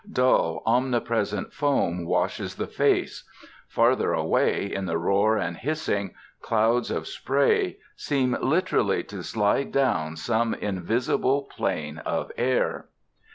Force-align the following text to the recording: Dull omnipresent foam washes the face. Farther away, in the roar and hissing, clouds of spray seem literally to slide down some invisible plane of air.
Dull 0.11 0.63
omnipresent 0.65 1.53
foam 1.53 2.07
washes 2.07 2.55
the 2.55 2.65
face. 2.65 3.23
Farther 3.67 4.13
away, 4.13 4.65
in 4.73 4.87
the 4.87 4.97
roar 4.97 5.37
and 5.37 5.55
hissing, 5.55 6.15
clouds 6.41 6.89
of 6.89 7.05
spray 7.07 7.77
seem 7.95 8.35
literally 8.41 9.03
to 9.03 9.21
slide 9.21 9.71
down 9.71 10.15
some 10.15 10.55
invisible 10.55 11.43
plane 11.55 11.99
of 11.99 12.31
air. 12.35 12.87